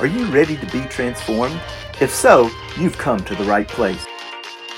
[0.00, 1.60] Are you ready to be transformed?
[2.00, 4.04] If so, you've come to the right place.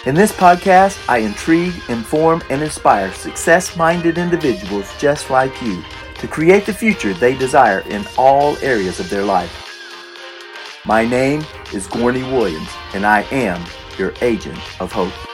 [0.04, 5.82] In this podcast, I intrigue, inform, and inspire success minded individuals just like you
[6.16, 9.62] to create the future they desire in all areas of their life.
[10.84, 11.40] My name
[11.72, 13.64] is Gorney Williams, and I am
[13.98, 15.25] your agent of hope.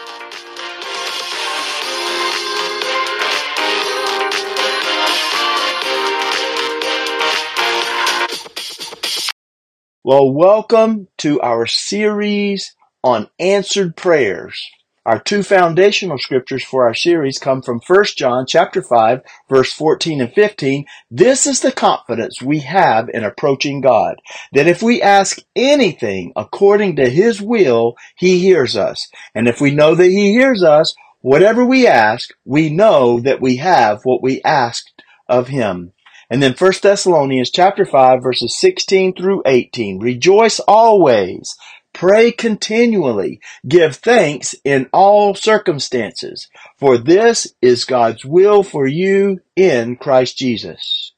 [10.05, 12.75] Well, welcome to our series
[13.05, 14.61] on answered prayers.
[15.07, 20.21] Our two foundational scriptures for our series come from 1 John chapter 5 verse 14
[20.21, 20.87] and 15.
[21.09, 24.17] This is the confidence we have in approaching God,
[24.53, 29.07] that if we ask anything according to His will, He hears us.
[29.37, 33.59] And if we know that He hears us, whatever we ask, we know that we
[33.59, 35.93] have what we asked of Him.
[36.33, 39.99] And then 1 Thessalonians chapter 5 verses 16 through 18.
[39.99, 41.55] Rejoice always.
[41.93, 43.39] Pray continually.
[43.69, 46.49] Give thanks in all circumstances.
[46.79, 51.13] For this is God's will for you in Christ Jesus.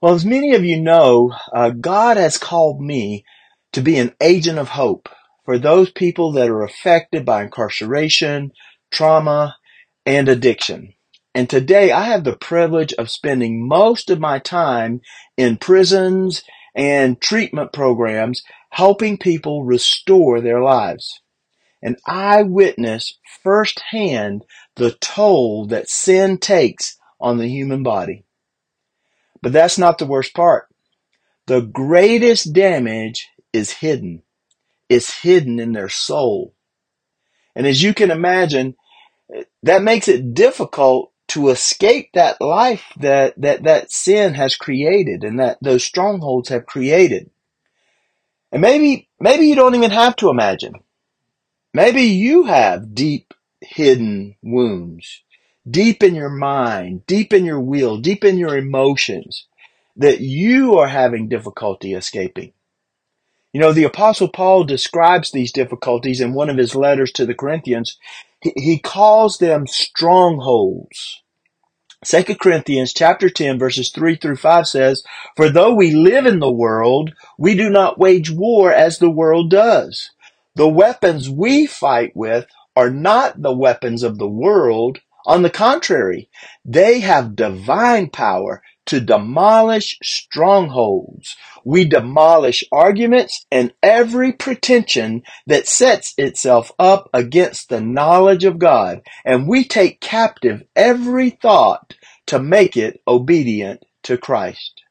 [0.00, 3.24] Well, as many of you know, uh, God has called me
[3.72, 5.08] to be an agent of hope
[5.44, 8.52] for those people that are affected by incarceration,
[8.92, 9.56] trauma,
[10.06, 10.94] and addiction.
[11.34, 15.00] And today I have the privilege of spending most of my time
[15.36, 16.42] in prisons
[16.74, 21.20] and treatment programs helping people restore their lives.
[21.82, 24.44] And I witness firsthand
[24.76, 28.24] the toll that sin takes on the human body.
[29.40, 30.68] But that's not the worst part.
[31.46, 34.22] The greatest damage is hidden.
[34.88, 36.54] It's hidden in their soul.
[37.56, 38.76] And as you can imagine,
[39.62, 45.40] that makes it difficult to escape that life that, that, that sin has created and
[45.40, 47.30] that those strongholds have created.
[48.50, 50.74] And maybe, maybe you don't even have to imagine.
[51.72, 55.22] Maybe you have deep hidden wounds,
[55.68, 59.46] deep in your mind, deep in your will, deep in your emotions
[59.96, 62.52] that you are having difficulty escaping.
[63.52, 67.34] You know, the apostle Paul describes these difficulties in one of his letters to the
[67.34, 67.98] Corinthians.
[68.42, 71.22] He, calls them strongholds.
[72.04, 75.04] 2 Corinthians chapter 10 verses 3 through 5 says,
[75.36, 79.50] For though we live in the world, we do not wage war as the world
[79.50, 80.10] does.
[80.56, 84.98] The weapons we fight with are not the weapons of the world.
[85.24, 86.28] On the contrary,
[86.64, 91.36] they have divine power to demolish strongholds.
[91.64, 99.02] We demolish arguments and every pretension that sets itself up against the knowledge of God,
[99.24, 101.94] and we take captive every thought
[102.26, 104.82] to make it obedient to Christ.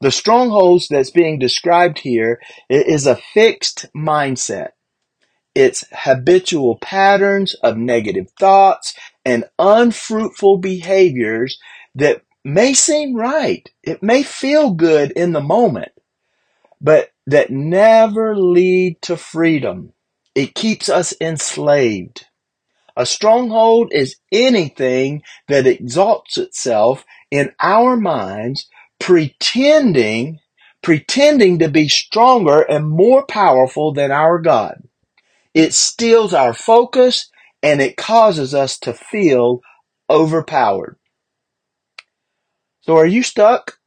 [0.00, 4.70] The strongholds that's being described here is a fixed mindset.
[5.56, 8.94] It's habitual patterns of negative thoughts
[9.24, 11.58] and unfruitful behaviors
[11.94, 13.66] that may seem right.
[13.82, 15.92] It may feel good in the moment,
[16.78, 19.94] but that never lead to freedom.
[20.34, 22.26] It keeps us enslaved.
[22.94, 28.68] A stronghold is anything that exalts itself in our minds,
[28.98, 30.38] pretending,
[30.82, 34.82] pretending to be stronger and more powerful than our God.
[35.56, 37.30] It steals our focus
[37.62, 39.62] and it causes us to feel
[40.10, 40.98] overpowered.
[42.82, 43.78] So are you stuck?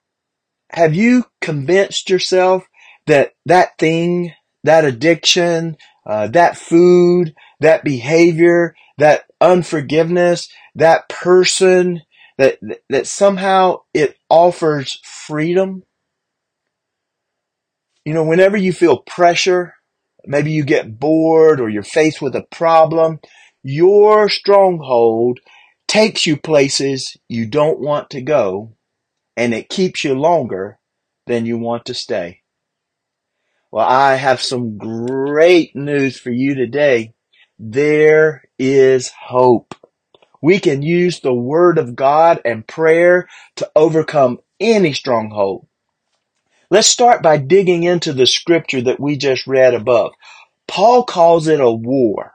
[0.71, 2.63] Have you convinced yourself
[3.05, 12.01] that that thing, that addiction, uh, that food, that behavior, that unforgiveness, that person,
[12.39, 12.57] that,
[12.89, 15.83] that somehow it offers freedom?
[18.05, 19.75] You know, whenever you feel pressure,
[20.29, 23.19] maybe you get bored or you're faced with a problem,
[23.63, 25.39] your stronghold
[25.87, 28.71] takes you places you don't want to go
[29.35, 30.77] and it keeps you longer
[31.25, 32.41] than you want to stay.
[33.71, 37.13] Well, I have some great news for you today.
[37.57, 39.75] There is hope.
[40.41, 43.27] We can use the word of God and prayer
[43.57, 45.67] to overcome any stronghold.
[46.71, 50.13] Let's start by digging into the scripture that we just read above.
[50.67, 52.33] Paul calls it a war.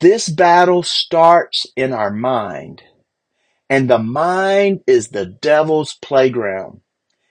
[0.00, 2.82] This battle starts in our mind.
[3.68, 6.80] And the mind is the devil's playground.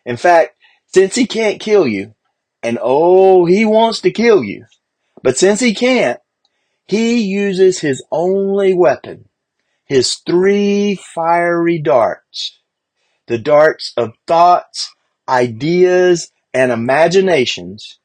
[0.05, 0.55] In fact,
[0.85, 2.13] since he can't kill you,
[2.61, 4.65] and oh, he wants to kill you,
[5.23, 6.19] but since he can't,
[6.85, 9.29] he uses his only weapon,
[9.85, 12.59] his three fiery darts.
[13.27, 14.92] The darts of thoughts,
[15.27, 17.99] ideas, and imaginations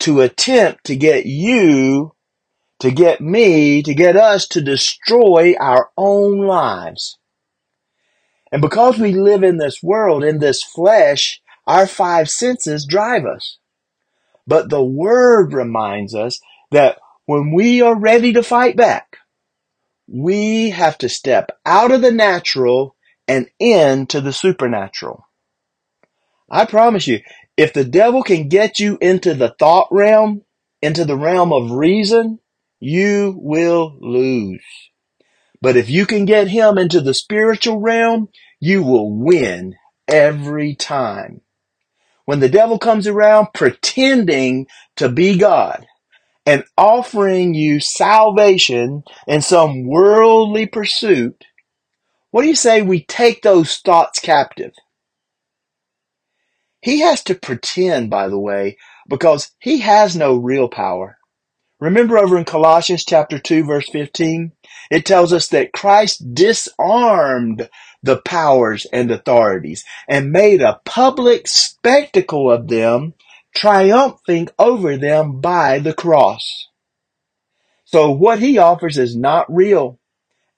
[0.00, 2.14] to attempt to get you,
[2.80, 7.18] to get me, to get us to destroy our own lives.
[8.50, 13.58] And because we live in this world, in this flesh, our five senses drive us.
[14.46, 16.40] But the word reminds us
[16.70, 19.16] that when we are ready to fight back,
[20.06, 22.94] we have to step out of the natural
[23.26, 25.26] and into the supernatural.
[26.54, 27.18] I promise you,
[27.56, 30.42] if the devil can get you into the thought realm,
[30.80, 32.38] into the realm of reason,
[32.78, 34.62] you will lose.
[35.60, 38.28] But if you can get him into the spiritual realm,
[38.60, 39.74] you will win
[40.06, 41.40] every time.
[42.24, 45.84] When the devil comes around pretending to be God
[46.46, 51.46] and offering you salvation in some worldly pursuit,
[52.30, 54.72] what do you say we take those thoughts captive?
[56.84, 58.76] He has to pretend, by the way,
[59.08, 61.16] because he has no real power.
[61.80, 64.52] Remember over in Colossians chapter 2 verse 15,
[64.90, 67.70] it tells us that Christ disarmed
[68.02, 73.14] the powers and authorities and made a public spectacle of them,
[73.56, 76.68] triumphing over them by the cross.
[77.86, 79.98] So what he offers is not real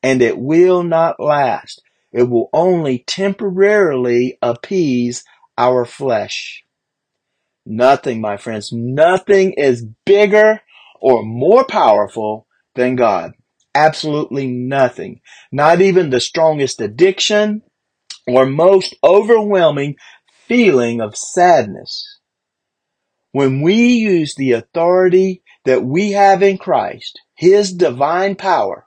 [0.03, 1.83] and it will not last.
[2.11, 5.23] It will only temporarily appease
[5.59, 6.65] our flesh.
[7.65, 10.61] Nothing, my friends, nothing is bigger
[11.01, 13.33] or more powerful than God.
[13.75, 15.21] Absolutely nothing.
[15.51, 17.63] Not even the strongest addiction
[18.27, 19.97] or most overwhelming
[20.47, 22.19] feeling of sadness.
[23.33, 28.87] When we use the authority that we have in Christ, His divine power,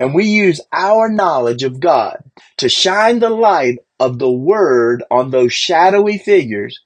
[0.00, 2.18] and we use our knowledge of God
[2.56, 6.80] to shine the light of the Word on those shadowy figures,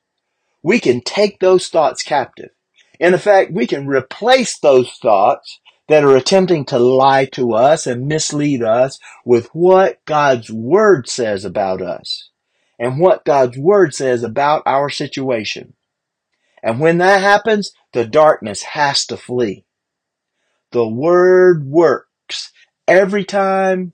[0.62, 2.50] we can take those thoughts captive.
[3.00, 8.06] In effect, we can replace those thoughts that are attempting to lie to us and
[8.06, 12.30] mislead us with what God's Word says about us
[12.78, 15.74] and what God's Word says about our situation.
[16.62, 19.64] And when that happens, the darkness has to flee.
[20.72, 22.52] The Word works
[22.86, 23.92] every time,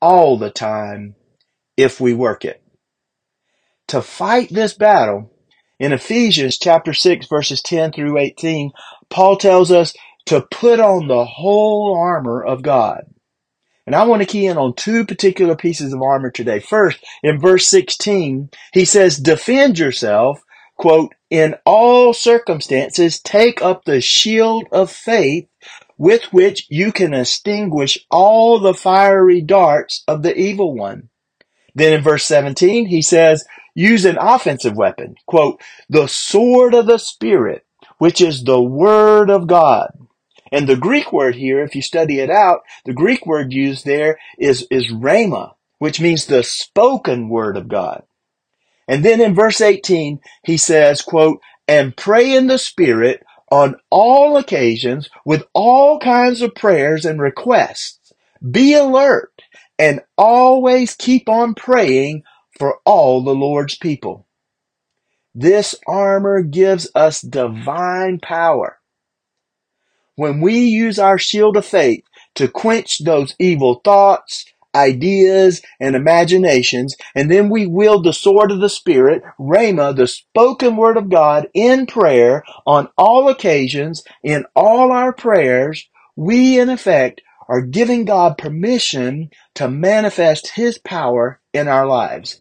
[0.00, 1.16] all the time,
[1.76, 2.62] if we work it.
[3.88, 5.30] To fight this battle,
[5.78, 8.72] in Ephesians chapter 6 verses 10 through 18,
[9.10, 9.94] Paul tells us
[10.26, 13.04] to put on the whole armor of God.
[13.86, 16.58] And I want to key in on two particular pieces of armor today.
[16.58, 20.40] First, in verse 16, he says, defend yourself,
[20.78, 25.48] quote, in all circumstances, take up the shield of faith
[25.98, 31.10] with which you can extinguish all the fiery darts of the evil one.
[31.74, 33.44] Then in verse 17, he says,
[33.74, 37.66] use an offensive weapon, quote, the sword of the Spirit,
[37.98, 39.90] which is the word of God.
[40.52, 44.18] And the Greek word here, if you study it out, the Greek word used there
[44.38, 48.04] is, is rhema, which means the spoken word of God.
[48.86, 54.36] And then in verse 18, he says, quote, and pray in the Spirit on all
[54.36, 58.12] occasions with all kinds of prayers and requests.
[58.48, 59.33] Be alert
[59.78, 62.22] and always keep on praying
[62.58, 64.26] for all the Lord's people.
[65.34, 68.78] This armor gives us divine power
[70.16, 72.04] when we use our shield of faith
[72.36, 78.60] to quench those evil thoughts, ideas, and imaginations, and then we wield the sword of
[78.60, 84.92] the Spirit, Rhema, the spoken word of God, in prayer on all occasions, in all
[84.92, 91.86] our prayers, we in effect are giving God permission to manifest His power in our
[91.86, 92.40] lives.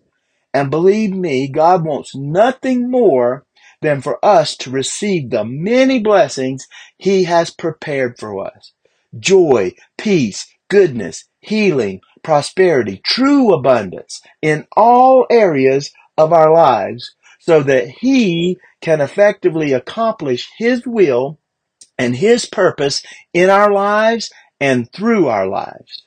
[0.53, 3.45] And believe me, God wants nothing more
[3.81, 6.67] than for us to receive the many blessings
[6.97, 8.71] He has prepared for us.
[9.19, 17.89] Joy, peace, goodness, healing, prosperity, true abundance in all areas of our lives so that
[17.89, 21.39] He can effectively accomplish His will
[21.97, 24.31] and His purpose in our lives
[24.63, 26.03] and through our lives.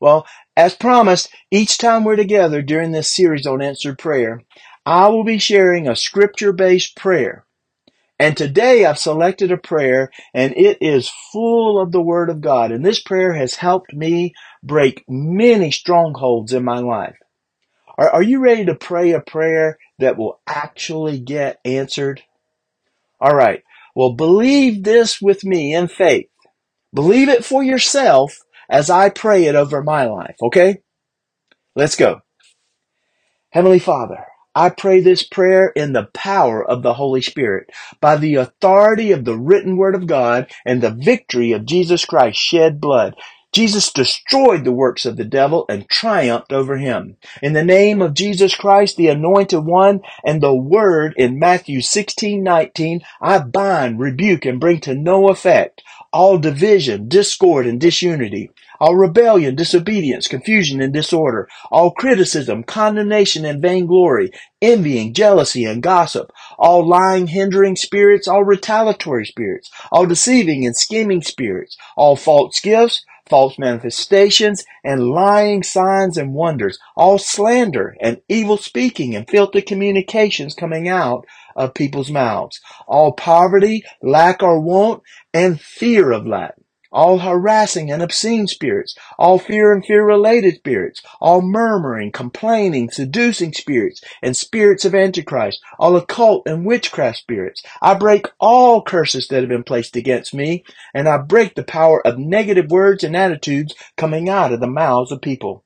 [0.00, 4.42] Well, as promised, each time we're together during this series on answered prayer,
[4.84, 7.44] I will be sharing a scripture based prayer.
[8.18, 12.72] And today I've selected a prayer and it is full of the Word of God.
[12.72, 14.34] And this prayer has helped me
[14.64, 17.18] break many strongholds in my life.
[17.96, 22.20] Are, are you ready to pray a prayer that will actually get answered?
[23.20, 23.62] All right.
[23.94, 26.29] Well, believe this with me in faith.
[26.92, 30.36] Believe it for yourself as I pray it over my life.
[30.42, 30.82] Okay?
[31.76, 32.20] Let's go.
[33.50, 37.70] Heavenly Father, I pray this prayer in the power of the Holy Spirit,
[38.00, 42.40] by the authority of the written word of God and the victory of Jesus Christ's
[42.40, 43.14] shed blood.
[43.52, 47.16] Jesus destroyed the works of the devil and triumphed over him.
[47.42, 52.44] In the name of Jesus Christ, the anointed one, and the word in Matthew 16,
[52.44, 58.96] 19, I bind, rebuke, and bring to no effect all division, discord, and disunity, all
[58.96, 64.30] rebellion, disobedience, confusion, and disorder, all criticism, condemnation, and vainglory,
[64.62, 71.22] envying, jealousy, and gossip, all lying, hindering spirits, all retaliatory spirits, all deceiving and scheming
[71.22, 78.56] spirits, all false gifts, false manifestations, and lying signs and wonders, all slander and evil
[78.56, 81.24] speaking and filthy communications coming out
[81.56, 86.54] of people's mouths, all poverty, lack or want, and fear of lack
[86.92, 93.52] all harassing and obscene spirits, all fear and fear related spirits, all murmuring, complaining, seducing
[93.52, 97.62] spirits, and spirits of Antichrist, all occult and witchcraft spirits.
[97.80, 102.04] I break all curses that have been placed against me, and I break the power
[102.06, 105.64] of negative words and attitudes coming out of the mouths of people.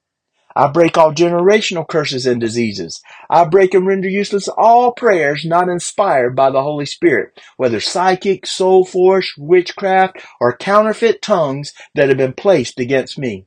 [0.56, 3.02] I break all generational curses and diseases.
[3.28, 8.46] I break and render useless all prayers not inspired by the Holy Spirit, whether psychic,
[8.46, 13.46] soul force, witchcraft, or counterfeit tongues that have been placed against me.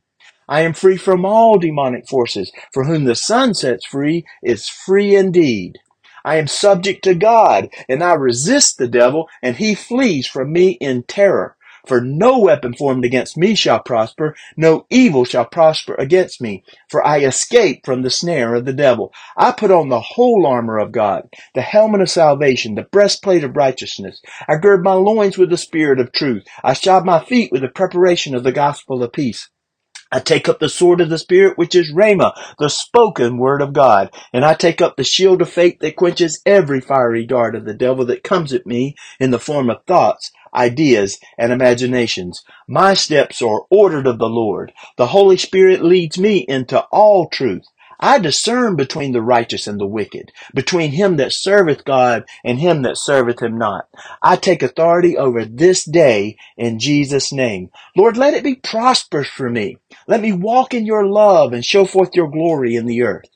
[0.49, 5.15] I am free from all demonic forces, for whom the Son sets free is free
[5.15, 5.79] indeed.
[6.25, 10.71] I am subject to God, and I resist the devil, and he flees from me
[10.81, 11.55] in terror.
[11.86, 17.05] For no weapon formed against me shall prosper, no evil shall prosper against me, for
[17.05, 19.13] I escape from the snare of the devil.
[19.38, 23.55] I put on the whole armor of God, the helmet of salvation, the breastplate of
[23.55, 24.22] righteousness.
[24.48, 26.43] I gird my loins with the spirit of truth.
[26.63, 29.50] I shod my feet with the preparation of the gospel of peace.
[30.10, 33.74] I take up the sword of the Spirit, which is Rhema, the spoken word of
[33.74, 34.10] God.
[34.31, 37.74] And I take up the shield of faith that quenches every fiery dart of the
[37.74, 42.44] devil that comes at me in the form of thoughts, ideas, and imaginations.
[42.68, 44.74] My steps are ordered of the Lord.
[44.98, 47.66] The Holy Spirit leads me into all truth.
[48.00, 52.84] I discern between the righteous and the wicked, between him that serveth God and him
[52.84, 53.88] that serveth him not.
[54.22, 57.70] I take authority over this day in Jesus' name.
[57.96, 59.77] Lord, let it be prosperous for me.
[60.08, 63.30] Let me walk in your love and show forth your glory in the earth.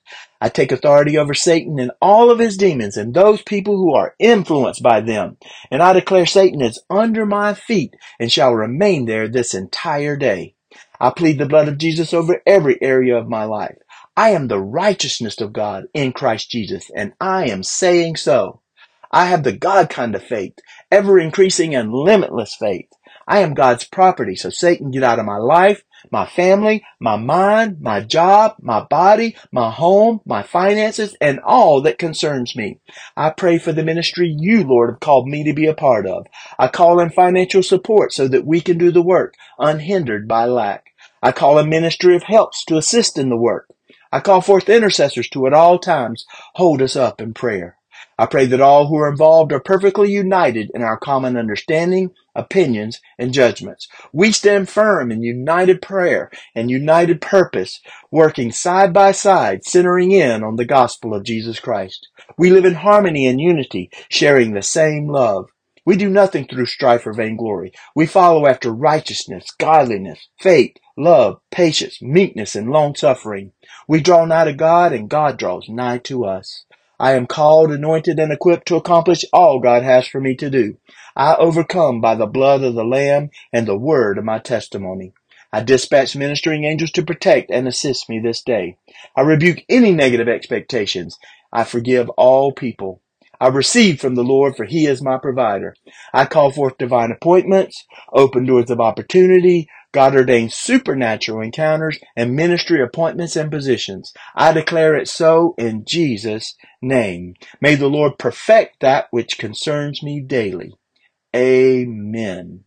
[0.43, 4.15] I take authority over Satan and all of his demons and those people who are
[4.17, 5.37] influenced by them.
[5.69, 10.55] And I declare Satan is under my feet and shall remain there this entire day.
[10.99, 13.77] I plead the blood of Jesus over every area of my life.
[14.17, 18.59] I am the righteousness of God in Christ Jesus, and I am saying so.
[19.09, 20.53] I have the God kind of faith,
[20.91, 22.89] ever increasing and limitless faith.
[23.25, 27.79] I am God's property, so Satan get out of my life, my family, my mind,
[27.79, 32.79] my job, my body, my home, my finances, and all that concerns me.
[33.15, 36.25] I pray for the ministry you, Lord, have called me to be a part of.
[36.59, 40.87] I call in financial support so that we can do the work unhindered by lack.
[41.23, 43.69] I call a ministry of helps to assist in the work.
[44.11, 46.25] I call forth intercessors to at all times
[46.55, 47.77] hold us up in prayer.
[48.17, 52.99] I pray that all who are involved are perfectly united in our common understanding, opinions,
[53.17, 53.87] and judgments.
[54.13, 60.43] We stand firm in united prayer and united purpose, working side by side, centering in
[60.43, 62.07] on the gospel of Jesus Christ.
[62.37, 65.49] We live in harmony and unity, sharing the same love.
[65.83, 67.71] We do nothing through strife or vainglory.
[67.95, 73.53] We follow after righteousness, godliness, faith, love, patience, meekness, and long suffering.
[73.87, 76.65] We draw nigh to God, and God draws nigh to us.
[76.99, 80.77] I am called, anointed, and equipped to accomplish all God has for me to do.
[81.15, 85.13] I overcome by the blood of the Lamb and the word of my testimony.
[85.51, 88.77] I dispatch ministering angels to protect and assist me this day.
[89.15, 91.17] I rebuke any negative expectations.
[91.51, 93.00] I forgive all people.
[93.41, 95.75] I receive from the Lord, for He is my provider.
[96.13, 97.83] I call forth divine appointments,
[98.13, 104.13] open doors of opportunity, God ordained supernatural encounters and ministry appointments and positions.
[104.35, 107.33] I declare it so in Jesus' name.
[107.59, 110.73] May the Lord perfect that which concerns me daily.
[111.35, 112.63] Amen.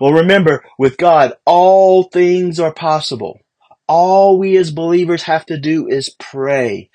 [0.00, 3.40] Well, remember, with God, all things are possible.
[3.88, 6.90] All we as believers have to do is pray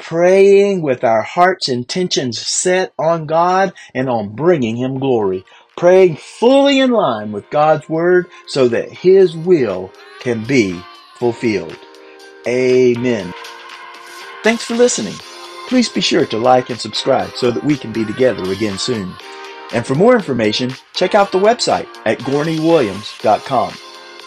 [0.00, 5.44] praying with our heart's intentions set on God and on bringing Him glory.
[5.76, 10.80] Praying fully in line with God's Word so that His will can be
[11.16, 11.78] fulfilled.
[12.46, 13.32] Amen.
[14.42, 15.14] Thanks for listening.
[15.68, 19.14] Please be sure to like and subscribe so that we can be together again soon.
[19.72, 23.74] And for more information, check out the website at gorneywilliams.com.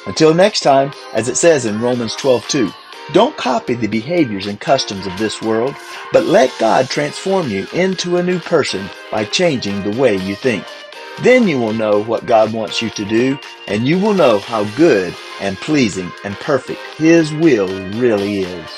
[0.06, 2.74] Until next time, as it says in Romans 12:2,
[3.12, 5.76] Don't copy the behaviors and customs of this world,
[6.14, 10.66] but let God transform you into a new person by changing the way you think.
[11.22, 14.64] Then you will know what God wants you to do, and you will know how
[14.78, 18.70] good and pleasing and perfect His will really is.